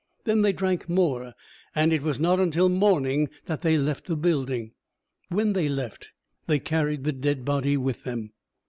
Then 0.23 0.41
they 0.41 0.51
drank 0.51 0.89
more; 0.89 1.33
and 1.75 1.93
it 1.93 2.01
was 2.01 2.19
not 2.19 2.39
until 2.39 2.69
morning 2.69 3.29
that 3.45 3.61
they 3.61 3.77
left 3.77 4.07
the 4.07 4.15
building. 4.17 4.71
When 5.29 5.53
they 5.53 5.69
left, 5.69 6.09
they 6.47 6.57
carried 6.57 7.03
the 7.03 7.13
dead 7.13 7.45
body 7.45 7.77
with 7.77 8.03
them. 8.03 8.33